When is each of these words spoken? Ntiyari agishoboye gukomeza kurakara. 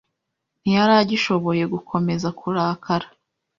Ntiyari 0.61 0.93
agishoboye 1.03 1.63
gukomeza 1.73 2.27
kurakara. 2.39 3.07